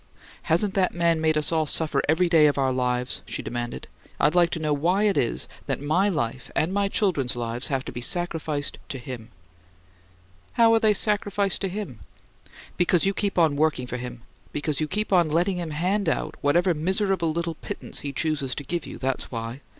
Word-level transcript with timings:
"Hasn't 0.49 0.73
that 0.73 0.95
man 0.95 1.21
made 1.21 1.37
us 1.37 1.51
all 1.51 1.67
suffer 1.67 2.01
every 2.09 2.27
day 2.27 2.47
of 2.47 2.57
our 2.57 2.71
lives?" 2.73 3.21
she 3.27 3.43
demanded. 3.43 3.87
"I'd 4.19 4.33
like 4.33 4.49
to 4.49 4.59
know 4.59 4.73
why 4.73 5.03
it 5.03 5.15
is 5.15 5.47
that 5.67 5.79
my 5.79 6.09
life 6.09 6.49
and 6.55 6.73
my 6.73 6.87
children's 6.87 7.35
lives 7.35 7.67
have 7.67 7.85
to 7.85 7.91
be 7.91 8.01
sacrificed 8.01 8.79
to 8.89 8.97
him?" 8.97 9.29
"How 10.53 10.73
are 10.73 10.79
they 10.79 10.95
'sacrificed' 10.95 11.61
to 11.61 11.67
him?" 11.69 11.99
"Because 12.77 13.05
you 13.05 13.13
keep 13.13 13.37
on 13.37 13.55
working 13.55 13.85
for 13.85 13.97
him! 13.97 14.23
Because 14.51 14.81
you 14.81 14.87
keep 14.87 15.13
on 15.13 15.29
letting 15.29 15.57
him 15.57 15.69
hand 15.69 16.09
out 16.09 16.33
whatever 16.41 16.73
miserable 16.73 17.31
little 17.31 17.53
pittance 17.53 17.99
he 17.99 18.11
chooses 18.11 18.55
to 18.55 18.63
give 18.63 18.87
you; 18.87 18.97
that's 18.97 19.29
why! 19.29 19.61